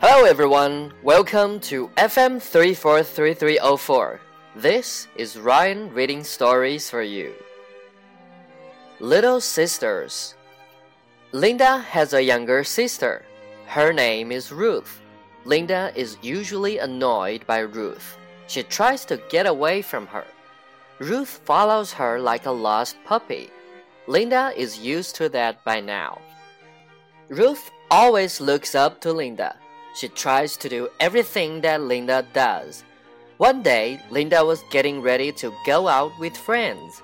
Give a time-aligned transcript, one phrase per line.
[0.00, 4.18] Hello everyone, welcome to FM 343304.
[4.56, 7.34] This is Ryan reading stories for you.
[8.98, 10.36] Little Sisters
[11.32, 13.26] Linda has a younger sister.
[13.66, 15.02] Her name is Ruth.
[15.44, 18.16] Linda is usually annoyed by Ruth.
[18.46, 20.24] She tries to get away from her.
[20.98, 23.50] Ruth follows her like a lost puppy.
[24.06, 26.22] Linda is used to that by now.
[27.28, 29.59] Ruth always looks up to Linda.
[29.94, 32.84] She tries to do everything that Linda does.
[33.38, 37.02] One day, Linda was getting ready to go out with friends.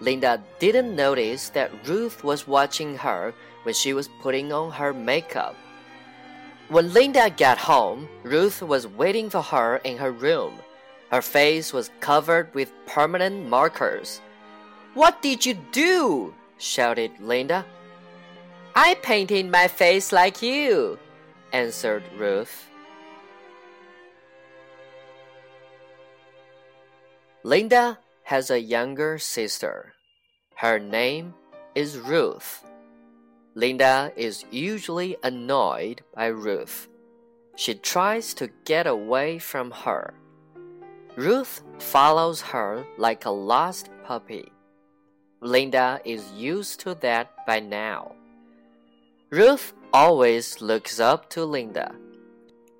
[0.00, 5.56] Linda didn't notice that Ruth was watching her when she was putting on her makeup.
[6.68, 10.52] When Linda got home, Ruth was waiting for her in her room.
[11.10, 14.20] Her face was covered with permanent markers.
[14.94, 16.34] What did you do?
[16.58, 17.64] shouted Linda.
[18.76, 20.98] I painted my face like you,
[21.52, 22.68] answered Ruth.
[27.42, 29.94] Linda has a younger sister.
[30.56, 31.34] Her name
[31.74, 32.64] is Ruth.
[33.54, 36.88] Linda is usually annoyed by Ruth.
[37.56, 40.14] She tries to get away from her.
[41.16, 44.52] Ruth follows her like a lost puppy.
[45.40, 48.12] Linda is used to that by now.
[49.30, 51.94] Ruth always looks up to Linda.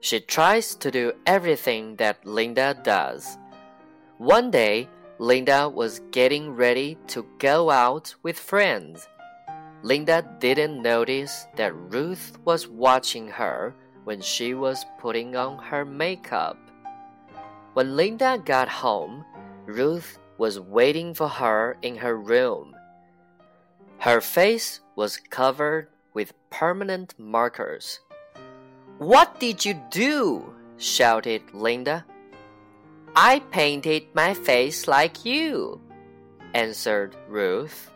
[0.00, 3.36] She tries to do everything that Linda does.
[4.18, 9.08] One day, Linda was getting ready to go out with friends.
[9.82, 16.58] Linda didn't notice that Ruth was watching her when she was putting on her makeup.
[17.74, 19.24] When Linda got home,
[19.66, 22.74] Ruth was waiting for her in her room.
[23.98, 28.00] Her face was covered with permanent markers.
[28.98, 30.52] What did you do?
[30.76, 32.04] shouted Linda.
[33.14, 35.80] I painted my face like you,
[36.54, 37.92] answered Ruth.